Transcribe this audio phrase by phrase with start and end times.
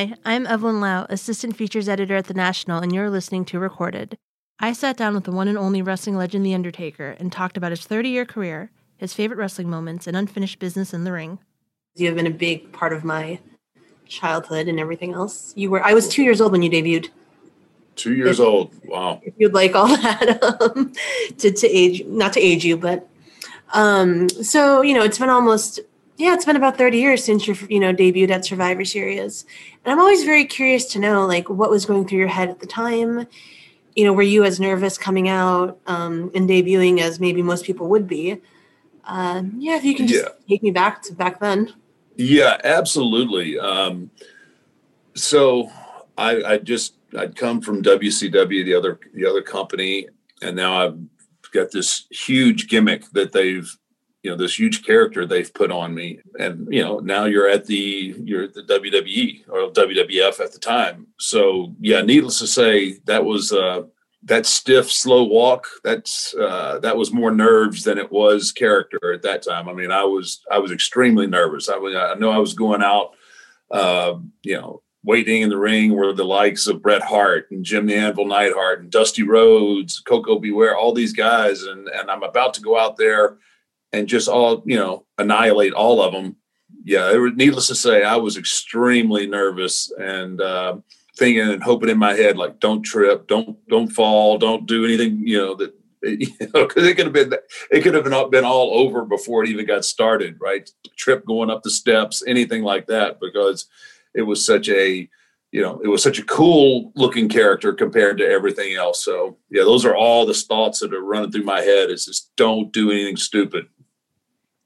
[0.00, 4.16] Hi, I'm Evelyn Lau, Assistant Features Editor at The National, and you're listening to Recorded.
[4.58, 7.70] I sat down with the one and only wrestling legend The Undertaker and talked about
[7.70, 11.38] his 30 year career, his favorite wrestling moments, and unfinished business in the ring.
[11.96, 13.40] You have been a big part of my
[14.06, 15.52] childhood and everything else.
[15.54, 17.10] You were I was two years old when you debuted.
[17.94, 18.72] Two years If- old.
[18.86, 19.20] Wow.
[19.22, 20.94] If you'd like all that um,
[21.36, 23.06] to to age, not to age you, but
[23.74, 25.80] um, so you know, it's been almost
[26.20, 29.46] yeah, it's been about thirty years since you you know debuted at Survivor Series,
[29.84, 32.60] and I'm always very curious to know like what was going through your head at
[32.60, 33.26] the time.
[33.96, 37.88] You know, were you as nervous coming out um, and debuting as maybe most people
[37.88, 38.38] would be?
[39.04, 40.30] Um, yeah, if you can just Yeah.
[40.48, 41.72] take me back to back then.
[42.16, 43.58] Yeah, absolutely.
[43.58, 44.10] Um,
[45.14, 45.70] so
[46.18, 50.06] I, I just I'd come from WCW, the other the other company,
[50.42, 50.98] and now I've
[51.52, 53.74] got this huge gimmick that they've
[54.22, 57.66] you know this huge character they've put on me, and you know now you're at
[57.66, 61.06] the you're at the WWE or WWF at the time.
[61.18, 63.52] So yeah, needless to say, that was.
[63.52, 63.82] Uh,
[64.24, 65.66] that stiff, slow walk.
[65.82, 69.66] That's uh, that was more nerves than it was character at that time.
[69.66, 71.70] I mean, I was I was extremely nervous.
[71.70, 73.14] I was I know I was going out,
[73.70, 77.86] uh, you know, waiting in the ring were the likes of Bret Hart and Jim
[77.86, 80.50] the Anvil Neidhart and Dusty Rhodes, Koko B.
[80.50, 83.38] Ware, all these guys, and and I'm about to go out there
[83.92, 86.36] and just all you know annihilate all of them.
[86.84, 90.40] Yeah, it was, needless to say, I was extremely nervous and.
[90.40, 90.76] Uh,
[91.16, 95.20] thinking and hoping in my head like don't trip don't don't fall don't do anything
[95.22, 97.34] you know that you know because it could have been
[97.70, 101.50] it could have been, been all over before it even got started right trip going
[101.50, 103.66] up the steps anything like that because
[104.14, 105.08] it was such a
[105.52, 109.62] you know it was such a cool looking character compared to everything else so yeah
[109.62, 112.90] those are all the thoughts that are running through my head is just don't do
[112.90, 113.66] anything stupid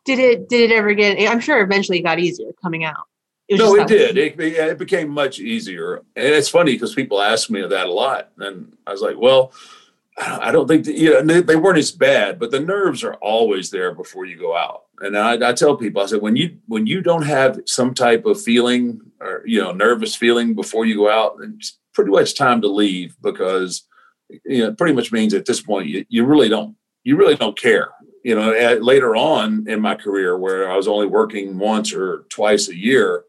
[0.05, 1.19] Did it did it ever get?
[1.31, 3.07] I'm sure eventually it got easier coming out.
[3.49, 4.17] was no, it did.
[4.17, 8.31] It, it became much easier, and it's funny because people ask me that a lot,
[8.39, 9.53] and I was like, "Well,
[10.19, 13.15] I don't think that, you know they, they weren't as bad, but the nerves are
[13.15, 16.57] always there before you go out." And I, I tell people, I said, when you
[16.67, 20.97] when you don't have some type of feeling or you know nervous feeling before you
[20.97, 23.85] go out, it's pretty much time to leave because
[24.45, 27.37] you know it pretty much means at this point you, you really don't you really
[27.37, 27.91] don't care.
[28.25, 32.25] You know, at, later on in my career where I was only working once or
[32.31, 33.25] twice a year,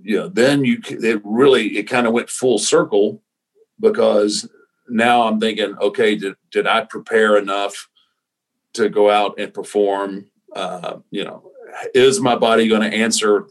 [0.00, 3.22] you know, then you it really it kind of went full circle
[3.80, 4.48] because
[4.88, 7.88] now I'm thinking, okay, did did I prepare enough
[8.74, 10.26] to go out and perform?
[10.54, 11.50] Uh, you know,
[11.94, 13.48] is my body going to answer?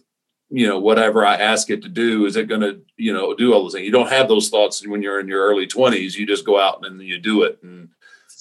[0.49, 3.53] You know, whatever I ask it to do, is it going to, you know, do
[3.53, 3.85] all those things?
[3.85, 6.13] You don't have those thoughts when you're in your early 20s.
[6.15, 7.57] You just go out and you do it.
[7.63, 7.89] And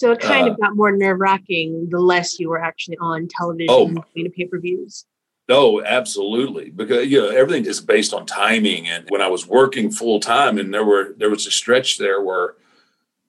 [0.03, 3.29] So it kind Uh, of got more nerve wracking the less you were actually on
[3.29, 5.05] television Oh, and my- pay per views.
[5.49, 6.71] Oh, absolutely.
[6.71, 8.89] Because you know everything is based on timing.
[8.89, 12.21] And when I was working full time, and there were there was a stretch there
[12.21, 12.55] where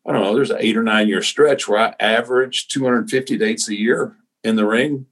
[0.03, 3.69] I don't know, there's an eight or nine year stretch where I averaged 250 dates
[3.69, 5.05] a year in the ring.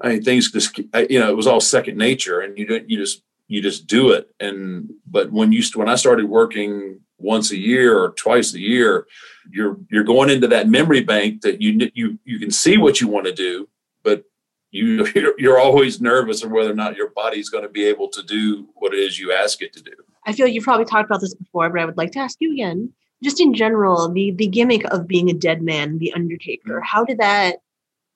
[0.00, 2.98] I mean, things just you know it was all second nature, and you don't you
[2.98, 4.30] just you just do it.
[4.38, 9.06] And but when you when I started working once a year or twice a year,
[9.50, 13.08] you're you're going into that memory bank that you you you can see what you
[13.08, 13.68] want to do,
[14.02, 14.24] but
[14.70, 15.06] you
[15.38, 18.68] you're, always nervous of whether or not your body's going to be able to do
[18.74, 19.92] what it is you ask it to do.
[20.26, 22.52] I feel you've probably talked about this before, but I would like to ask you
[22.52, 22.92] again.
[23.22, 26.74] Just in general, the the gimmick of being a dead man, the Undertaker.
[26.74, 26.84] Mm-hmm.
[26.84, 27.56] How did that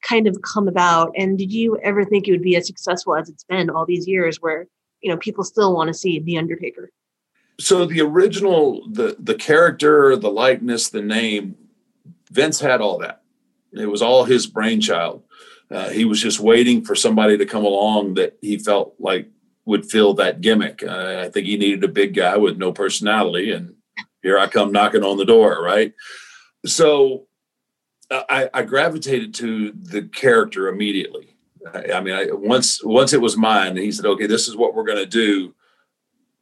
[0.02, 1.12] kind of come about?
[1.16, 4.06] And did you ever think it would be as successful as it's been all these
[4.06, 4.66] years, where
[5.00, 6.90] you know people still want to see the Undertaker?
[7.62, 11.56] So the original, the the character, the likeness, the name,
[12.31, 13.23] Vince had all that.
[13.73, 15.23] It was all his brainchild.
[15.71, 19.31] Uh, he was just waiting for somebody to come along that he felt like
[19.65, 20.83] would fill that gimmick.
[20.83, 23.75] Uh, I think he needed a big guy with no personality, and
[24.23, 25.94] here I come knocking on the door, right?
[26.67, 27.29] So
[28.11, 31.37] uh, I, I gravitated to the character immediately.
[31.73, 34.75] I, I mean, I, once once it was mine, he said, "Okay, this is what
[34.75, 35.55] we're going to do."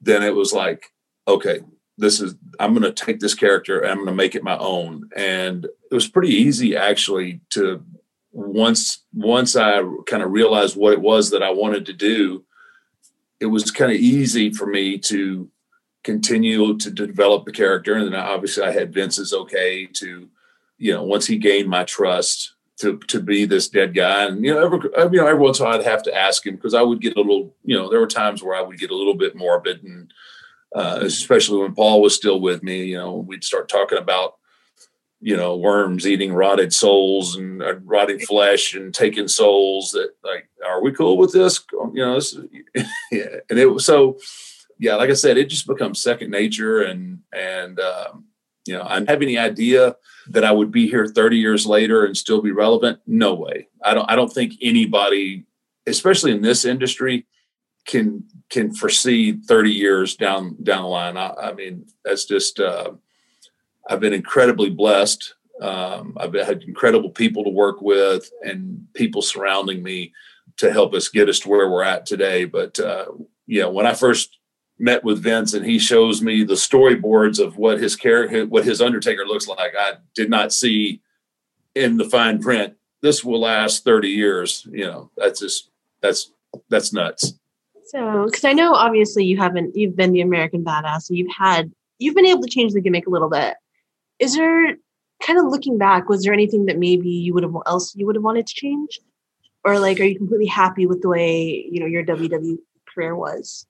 [0.01, 0.91] Then it was like,
[1.29, 1.61] "Okay,
[1.99, 4.57] this is I'm going to take this character and I'm going to make it my
[4.59, 7.85] own." And it was pretty easy actually to
[8.33, 12.45] once once I kind of realized what it was that I wanted to do.
[13.41, 15.51] It was kind of easy for me to
[16.05, 20.29] continue to develop the character, and then obviously I had Vince's okay to,
[20.79, 24.55] you know, once he gained my trust to to be this dead guy, and you
[24.55, 24.79] know, every
[25.13, 27.01] you know, every once in a while I'd have to ask him because I would
[27.01, 29.37] get a little, you know, there were times where I would get a little bit
[29.37, 30.13] morbid, and
[30.75, 34.35] uh, especially when Paul was still with me, you know, we'd start talking about
[35.23, 40.49] you know worms eating rotted souls and uh, rotting flesh and taking souls that like
[40.67, 41.63] are we cool with this
[41.93, 42.39] you know this,
[43.13, 44.17] yeah and it was so
[44.81, 46.83] yeah, like I said, it just becomes second nature.
[46.83, 48.25] And, and, um,
[48.67, 49.95] you know, I have any idea
[50.29, 52.99] that I would be here 30 years later and still be relevant.
[53.07, 53.69] No way.
[53.85, 55.45] I don't, I don't think anybody,
[55.87, 57.27] especially in this industry,
[57.87, 61.17] can, can foresee 30 years down, down the line.
[61.17, 62.93] I, I mean, that's just, uh,
[63.89, 65.35] I've been incredibly blessed.
[65.61, 70.13] Um, I've had incredible people to work with and people surrounding me
[70.57, 72.45] to help us get us to where we're at today.
[72.45, 73.07] But uh,
[73.47, 74.39] yeah, when I first
[74.79, 78.81] met with Vince and he shows me the storyboards of what his character, what his
[78.81, 81.03] Undertaker looks like, I did not see
[81.75, 82.75] in the fine print.
[83.03, 84.67] This will last thirty years.
[84.71, 85.71] You know, that's just
[86.03, 86.33] that's
[86.69, 87.35] that's nuts.
[87.91, 91.73] So, because I know obviously you haven't, you've been the American Badass, so you've had,
[91.99, 93.57] you've been able to change the gimmick a little bit.
[94.21, 94.77] Is there
[95.21, 98.15] kind of looking back, was there anything that maybe you would have else you would
[98.15, 99.01] have wanted to change?
[99.65, 102.59] Or like are you completely happy with the way, you know, your WWE
[102.95, 103.67] career was?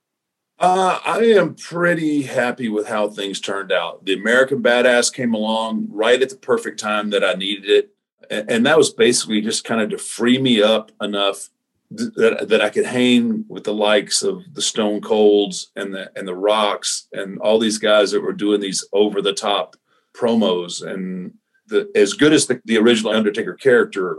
[0.58, 4.04] Uh, I am pretty happy with how things turned out.
[4.04, 7.94] The American Badass came along right at the perfect time that I needed it.
[8.30, 11.48] And, and that was basically just kind of to free me up enough
[11.96, 16.10] th- that, that I could hang with the likes of the Stone Colds and the
[16.16, 19.76] and the Rocks and all these guys that were doing these over the top
[20.14, 21.34] promos and
[21.70, 24.18] the, as good as the, the original Undertaker character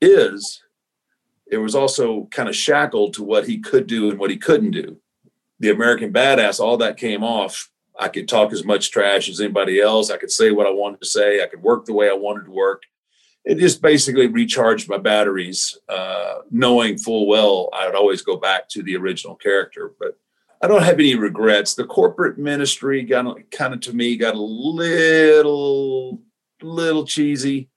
[0.00, 0.62] is,
[1.50, 4.72] it was also kind of shackled to what he could do and what he couldn't
[4.72, 4.98] do.
[5.60, 7.70] The American Badass, all that came off.
[7.98, 10.10] I could talk as much trash as anybody else.
[10.10, 11.42] I could say what I wanted to say.
[11.42, 12.82] I could work the way I wanted to work.
[13.46, 18.68] It just basically recharged my batteries, uh, knowing full well I would always go back
[18.70, 19.92] to the original character.
[19.98, 20.18] But
[20.60, 21.74] I don't have any regrets.
[21.74, 26.20] The corporate ministry got kind of to me got a little
[26.62, 27.70] little cheesy,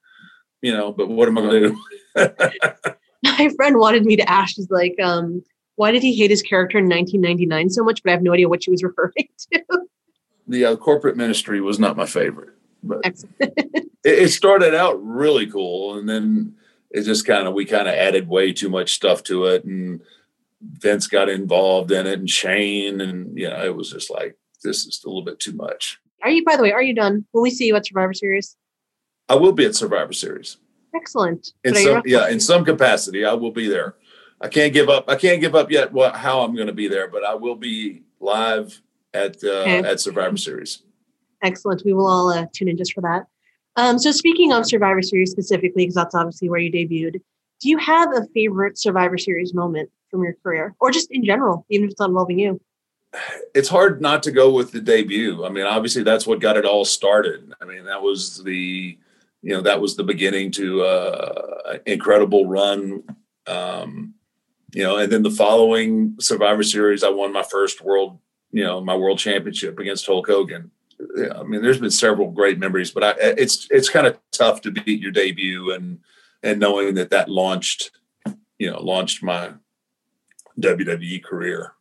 [0.62, 2.33] you know, but what am I going to do?
[3.24, 5.44] My friend wanted me to ask, she's like, um,
[5.75, 8.01] why did he hate his character in 1999 so much?
[8.04, 9.63] But I have no idea what she was referring to.
[10.48, 15.97] The uh, corporate ministry was not my favorite, but it, it started out really cool.
[15.97, 16.55] And then
[16.91, 19.65] it just kind of, we kind of added way too much stuff to it.
[19.65, 20.01] And
[20.61, 23.01] Vince got involved in it and Shane.
[23.01, 25.99] And, you know, it was just like, this is a little bit too much.
[26.23, 27.25] Are you, by the way, are you done?
[27.33, 28.57] Will we see you at Survivor Series?
[29.29, 30.57] I will be at Survivor Series.
[30.95, 31.53] Excellent.
[31.63, 33.95] In some, yeah, in some capacity, I will be there.
[34.41, 35.09] I can't give up.
[35.09, 35.93] I can't give up yet.
[35.93, 38.81] What how I'm going to be there, but I will be live
[39.13, 39.79] at uh, okay.
[39.79, 40.81] at Survivor Series.
[41.41, 41.83] Excellent.
[41.86, 43.25] We will all uh, tune in just for that.
[43.75, 47.21] Um, so speaking of Survivor Series specifically, because that's obviously where you debuted,
[47.62, 51.65] do you have a favorite Survivor Series moment from your career, or just in general,
[51.69, 52.59] even if it's not involving you?
[53.56, 55.45] It's hard not to go with the debut.
[55.45, 57.53] I mean, obviously that's what got it all started.
[57.62, 58.97] I mean, that was the
[59.41, 63.03] you know that was the beginning to uh, incredible run.
[63.47, 64.15] Um,
[64.74, 68.19] you know, and then the following Survivor Series, I won my first world,
[68.51, 70.71] you know, my world championship against Hulk Hogan.
[71.36, 74.72] I mean, there's been several great memories, but I, it's it's kind of tough to
[74.72, 76.00] beat your debut and
[76.44, 77.92] and knowing that that launched,
[78.57, 79.54] you know, launched my
[80.60, 81.74] WWE career.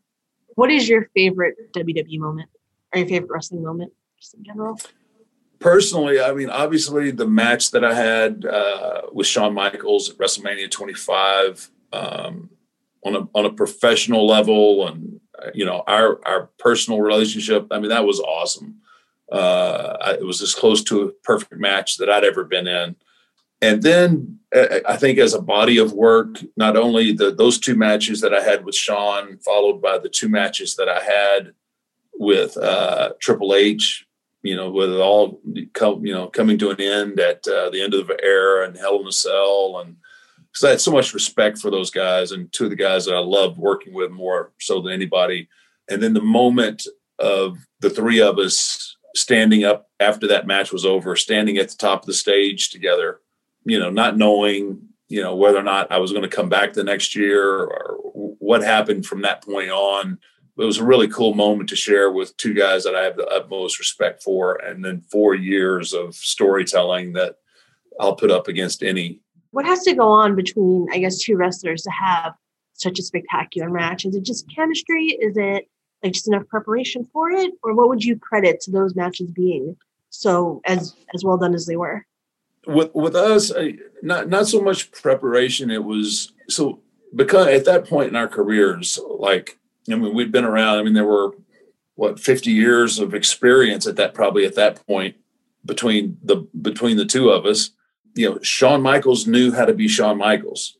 [0.54, 2.50] What is your favorite WWE moment
[2.92, 4.78] or your favorite wrestling moment, just in general?
[5.58, 10.70] personally, I mean, obviously the match that I had uh, with Shawn Michaels at WrestleMania
[10.70, 12.50] 25 um,
[13.04, 15.20] on a on a professional level, and
[15.54, 17.66] you know our our personal relationship.
[17.70, 18.80] I mean, that was awesome.
[19.30, 22.96] Uh, it was as close to a perfect match that I'd ever been in.
[23.60, 27.74] And then uh, I think as a body of work, not only the those two
[27.74, 31.52] matches that I had with Shawn, followed by the two matches that I had
[32.14, 34.08] with uh, Triple H
[34.42, 37.94] you know, with it all you know, coming to an end at uh, the end
[37.94, 39.96] of the era and Hell in a Cell, and
[40.50, 43.14] because I had so much respect for those guys and two of the guys that
[43.14, 45.48] I loved working with more so than anybody.
[45.90, 46.86] And then the moment
[47.18, 51.76] of the three of us standing up after that match was over, standing at the
[51.76, 53.20] top of the stage together,
[53.64, 56.72] you know, not knowing, you know, whether or not I was going to come back
[56.72, 60.18] the next year or what happened from that point on
[60.58, 63.26] it was a really cool moment to share with two guys that I have the
[63.28, 67.36] utmost respect for, and then four years of storytelling that
[68.00, 69.20] I'll put up against any.
[69.52, 72.34] What has to go on between, I guess, two wrestlers to have
[72.74, 74.04] such a spectacular match?
[74.04, 75.06] Is it just chemistry?
[75.20, 75.68] Is it
[76.02, 79.76] like just enough preparation for it, or what would you credit to those matches being
[80.10, 82.06] so as as well done as they were?
[82.66, 83.70] With with us, uh,
[84.02, 85.70] not not so much preparation.
[85.70, 86.80] It was so
[87.14, 89.58] because at that point in our careers, like
[89.90, 90.78] I mean, we'd been around.
[90.78, 91.32] I mean, there were
[91.94, 95.16] what 50 years of experience at that probably at that point
[95.64, 97.70] between the between the two of us.
[98.14, 100.76] You know, Shawn Michaels knew how to be Shawn Michaels,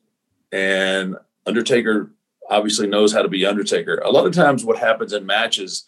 [0.53, 2.13] and Undertaker
[2.49, 4.01] obviously knows how to be Undertaker.
[4.05, 5.85] A lot of times, what happens in matches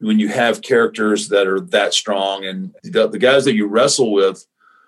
[0.00, 4.12] when you have characters that are that strong, and the, the guys that you wrestle
[4.12, 4.44] with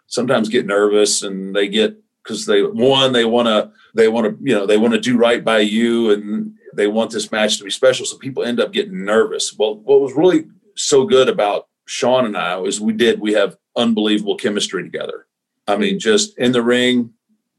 [0.07, 4.37] sometimes get nervous and they get because they one they want to they want to
[4.43, 7.65] you know they want to do right by you and they want this match to
[7.65, 8.07] be special.
[8.07, 9.55] So people end up getting nervous.
[9.57, 10.47] Well what was really
[10.77, 15.27] so good about Shawn and i was we did we have unbelievable chemistry together.
[15.67, 17.15] I mean just in the ring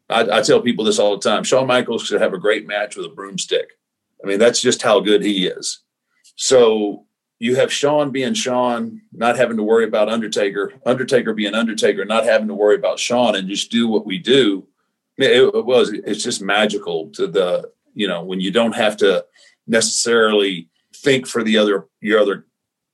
[0.09, 1.43] I, I tell people this all the time.
[1.43, 3.71] Shawn michaels should have a great match with a broomstick.
[4.23, 5.81] I mean that's just how good he is.
[6.35, 7.07] So
[7.39, 12.25] you have Shawn being Shawn, not having to worry about Undertaker, Undertaker being Undertaker, not
[12.25, 14.67] having to worry about Shawn, and just do what we do.
[15.17, 19.25] It, it, was it's just magical to the you know when you don't have to
[19.67, 22.45] necessarily think for the other your other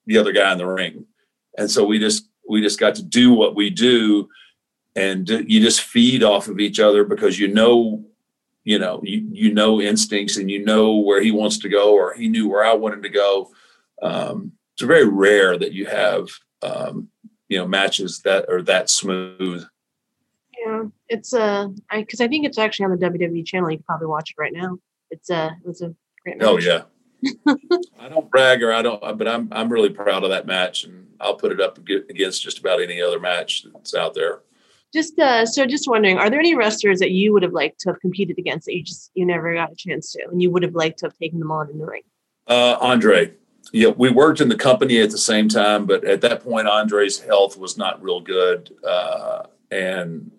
[0.05, 1.05] the other guy in the ring,
[1.57, 4.29] and so we just we just got to do what we do,
[4.95, 8.03] and you just feed off of each other because you know
[8.63, 12.13] you know you you know instincts and you know where he wants to go or
[12.13, 13.51] he knew where I wanted to go
[14.01, 16.27] um, it's very rare that you have
[16.61, 17.09] um,
[17.47, 19.65] you know matches that are that smooth.
[20.59, 23.71] Yeah, it's a uh, because I, I, think it's actually on the WWE channel.
[23.71, 24.77] You can probably watch it right now.
[25.11, 26.47] It's a uh, it's a great match.
[26.47, 26.83] Oh yeah.
[27.99, 31.07] I don't brag or I don't, but I'm I'm really proud of that match, and
[31.21, 34.41] I'll put it up against just about any other match that's out there.
[34.93, 37.89] Just uh, so, just wondering, are there any wrestlers that you would have liked to
[37.89, 40.61] have competed against that you just you never got a chance to, and you would
[40.61, 42.03] have liked to have taken them on in the ring?
[42.47, 43.33] Uh, Andre,
[43.71, 47.19] yeah, we worked in the company at the same time, but at that point, Andre's
[47.19, 50.29] health was not real good, uh, and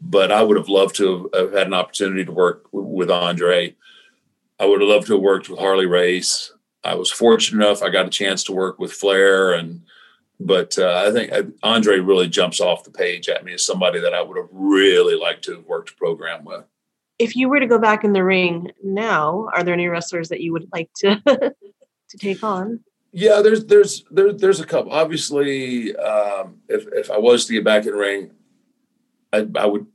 [0.00, 3.74] but I would have loved to have had an opportunity to work with Andre.
[4.60, 6.52] I would have loved to have worked with Harley Race.
[6.84, 9.82] I was fortunate enough; I got a chance to work with Flair, and
[10.44, 13.98] but uh, I think uh, Andre really jumps off the page at me as somebody
[14.00, 16.64] that I would have really liked to have worked a program with.
[17.18, 20.40] If you were to go back in the ring now, are there any wrestlers that
[20.40, 22.80] you would like to to take on?
[23.12, 24.92] Yeah, there's there's there, there's a couple.
[24.92, 28.32] Obviously, um, if if I was to get back in the ring,
[29.32, 29.86] I, I would,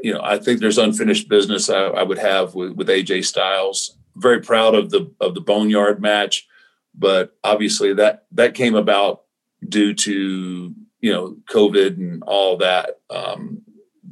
[0.00, 3.98] you know, I think there's unfinished business I, I would have with, with AJ Styles.
[4.16, 6.46] Very proud of the of the Boneyard match,
[6.94, 9.22] but obviously that that came about
[9.68, 13.00] due to you know COVID and all that.
[13.10, 13.62] Um,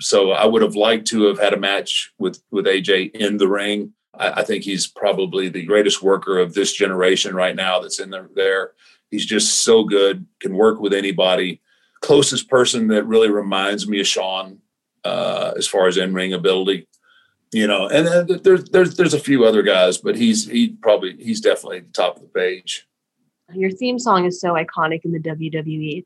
[0.00, 3.48] so I would have liked to have had a match with with AJ in the
[3.48, 3.92] ring.
[4.14, 8.10] I, I, think he's probably the greatest worker of this generation right now that's in
[8.10, 8.72] the, there.
[9.10, 11.60] He's just so good, can work with anybody.
[12.00, 14.58] Closest person that really reminds me of Shawn
[15.04, 16.86] uh, as far as in ring ability.
[17.52, 21.16] You know, and then there's there's there's a few other guys, but he's he probably
[21.16, 22.86] he's definitely the top of the page.
[23.54, 26.04] Your theme song is so iconic in the WWE.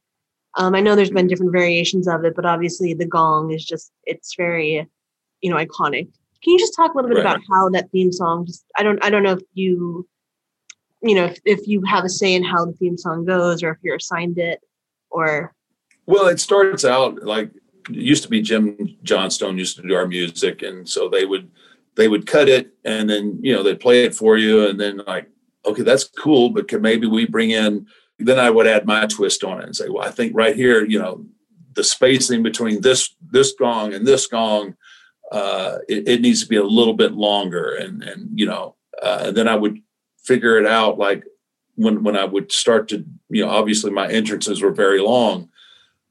[0.57, 3.93] Um, I know there's been different variations of it, but obviously the gong is just
[4.05, 4.87] it's very,
[5.41, 6.09] you know, iconic.
[6.43, 7.37] Can you just talk a little bit right.
[7.37, 8.47] about how that theme song?
[8.47, 10.07] Just I don't I don't know if you
[11.05, 13.71] you know if, if you have a say in how the theme song goes or
[13.71, 14.61] if you're assigned it
[15.11, 15.55] or
[16.07, 17.51] well it starts out like
[17.91, 21.51] it used to be Jim Johnston used to do our music and so they would
[21.97, 25.03] they would cut it and then you know they'd play it for you and then
[25.07, 25.29] like
[25.67, 27.87] okay that's cool but could maybe we bring in
[28.19, 30.85] then i would add my twist on it and say well i think right here
[30.85, 31.25] you know
[31.75, 34.77] the spacing between this this gong and this gong
[35.33, 37.75] uh, it, it, needs to be a little bit longer.
[37.75, 39.81] And, and you know, uh, then I would
[40.23, 41.25] figure it out like
[41.75, 45.49] when, when I would start to, you know, obviously my entrances were very long.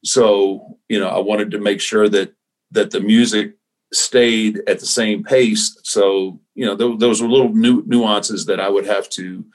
[0.04, 2.34] So, you know, I wanted to make sure that,
[2.72, 3.56] that the music
[3.94, 5.78] stayed at the same pace.
[5.84, 9.46] So, you know, th- those were little nu- nuances that I would have to,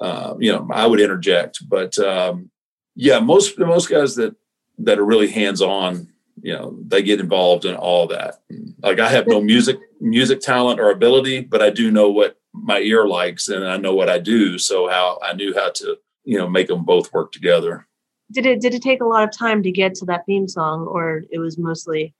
[0.00, 1.68] uh, you know, I would interject.
[1.68, 2.50] But um,
[2.94, 4.34] yeah, most most guys that
[4.78, 6.08] that are really hands on
[6.42, 8.36] you know they get involved in all that
[8.82, 12.78] like i have no music music talent or ability but i do know what my
[12.78, 16.38] ear likes and i know what i do so how i knew how to you
[16.38, 17.86] know make them both work together
[18.32, 20.86] did it did it take a lot of time to get to that theme song
[20.86, 22.14] or it was mostly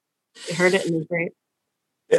[0.49, 1.33] you heard it and it was great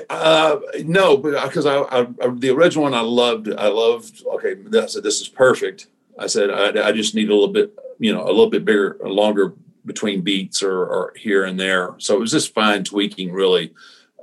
[0.10, 3.50] uh, no, because I, I, I, the original one I loved.
[3.50, 4.24] I loved.
[4.25, 5.88] Okay, I said this is perfect.
[6.17, 8.98] I said I, I just need a little bit, you know, a little bit bigger,
[9.03, 9.53] longer
[9.86, 11.95] between beats or, or here and there.
[11.98, 13.74] So it was just fine tweaking, really.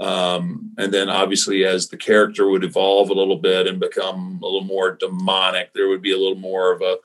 [0.00, 4.46] Um, and then obviously, as the character would evolve a little bit and become a
[4.46, 6.98] little more demonic, there would be a little more of a.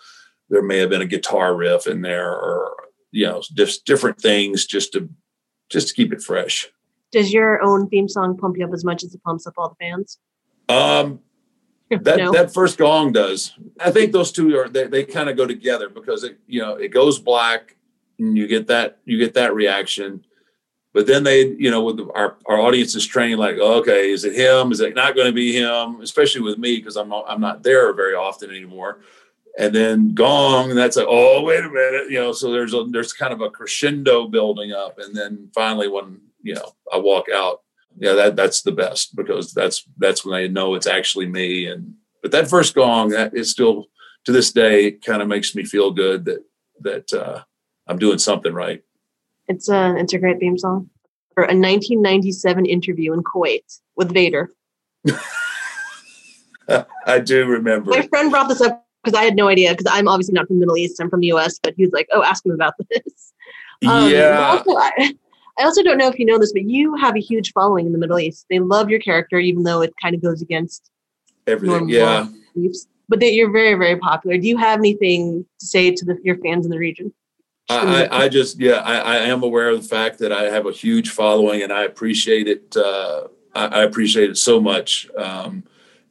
[0.49, 2.75] There may have been a guitar riff in there, or
[3.11, 5.09] you know, just different things, just to
[5.69, 6.69] just to keep it fresh.
[7.13, 9.69] Does your own theme song pump you up as much as it pumps up all
[9.69, 10.19] the fans?
[10.67, 11.21] Um,
[11.89, 12.31] that no.
[12.33, 13.53] that first gong does.
[13.79, 16.75] I think those two are they, they kind of go together because it you know
[16.75, 17.77] it goes black
[18.19, 20.25] and you get that you get that reaction
[20.93, 24.35] But then they, you know, with our, our audience is trained like, okay, is it
[24.35, 24.71] him?
[24.71, 26.01] Is it not going to be him?
[26.01, 28.99] Especially with me because I'm I'm not there very often anymore.
[29.57, 32.31] And then gong, and that's like, oh, wait a minute, you know.
[32.31, 36.55] So there's a there's kind of a crescendo building up, and then finally when you
[36.55, 37.61] know I walk out,
[37.99, 41.67] yeah, that that's the best because that's that's when I know it's actually me.
[41.67, 41.93] And
[42.23, 43.89] but that first gong, that is still
[44.25, 46.43] to this day kind of makes me feel good that
[46.81, 47.43] that uh,
[47.87, 48.81] I'm doing something right.
[49.47, 50.89] It's a it's a great theme song.
[51.33, 54.51] For a 1997 interview in Kuwait with Vader.
[57.05, 57.89] I do remember.
[57.91, 60.57] My friend brought this up because I had no idea because I'm obviously not from
[60.57, 60.99] the Middle East.
[60.99, 61.59] I'm from the U.S.
[61.61, 63.33] But he was like, "Oh, ask him about this."
[63.85, 64.39] Um, yeah.
[64.39, 65.13] Also, I,
[65.59, 67.91] I also don't know if you know this, but you have a huge following in
[67.91, 68.45] the Middle East.
[68.49, 70.89] They love your character, even though it kind of goes against
[71.45, 71.89] everything.
[71.89, 72.27] Yeah.
[72.53, 72.87] Beliefs.
[73.09, 74.37] But they, you're very, very popular.
[74.37, 77.13] Do you have anything to say to the, your fans in the region?
[77.69, 80.71] I, I, just, yeah, I, I, am aware of the fact that I have a
[80.71, 82.75] huge following, and I appreciate it.
[82.75, 85.09] Uh, I, I, appreciate it so much.
[85.15, 85.63] Um,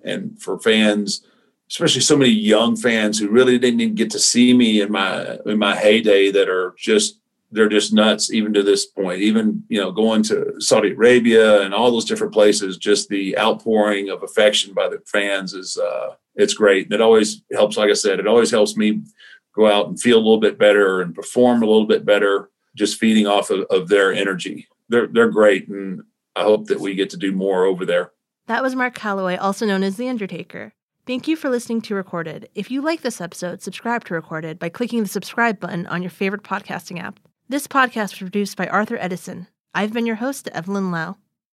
[0.03, 1.27] and for fans,
[1.73, 5.39] especially so many young fans who really didn't even get to see me in my
[5.47, 7.19] in my heyday, that are just
[7.51, 9.23] they're just nuts even to this point.
[9.23, 14.11] Even you know going to saudi arabia and all those different places just the outpouring
[14.11, 16.87] of affection by the fans is uh it's great.
[16.87, 19.01] And it always helps like i said it always helps me
[19.55, 22.99] go out and feel a little bit better and perform a little bit better just
[22.99, 24.69] feeding off of, of their energy.
[24.91, 26.03] They're they're great and
[26.37, 28.13] i hope that we get to do more over there.
[28.47, 32.49] That was mark calaway also known as the undertaker Thank you for listening to Recorded.
[32.55, 36.13] If you like this episode, subscribe to Recorded by clicking the subscribe button on your
[36.13, 37.19] favorite podcasting app.
[37.49, 39.49] This podcast was produced by Arthur Edison.
[39.75, 41.17] I've been your host, Evelyn Lau.